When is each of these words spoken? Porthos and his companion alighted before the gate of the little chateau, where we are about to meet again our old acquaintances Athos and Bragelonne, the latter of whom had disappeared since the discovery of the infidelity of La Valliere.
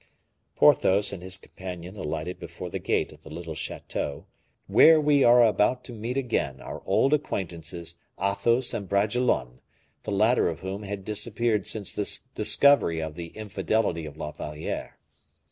Porthos 0.55 1.13
and 1.13 1.21
his 1.21 1.37
companion 1.37 1.95
alighted 1.95 2.39
before 2.39 2.71
the 2.71 2.79
gate 2.79 3.11
of 3.11 3.21
the 3.21 3.29
little 3.29 3.53
chateau, 3.53 4.25
where 4.65 4.99
we 4.99 5.23
are 5.23 5.43
about 5.43 5.83
to 5.83 5.93
meet 5.93 6.17
again 6.17 6.59
our 6.59 6.81
old 6.87 7.13
acquaintances 7.13 7.97
Athos 8.19 8.73
and 8.73 8.89
Bragelonne, 8.89 9.59
the 10.01 10.11
latter 10.11 10.47
of 10.49 10.61
whom 10.61 10.81
had 10.81 11.05
disappeared 11.05 11.67
since 11.67 11.93
the 11.93 12.19
discovery 12.33 12.99
of 12.99 13.13
the 13.13 13.27
infidelity 13.37 14.07
of 14.07 14.17
La 14.17 14.31
Valliere. 14.31 14.97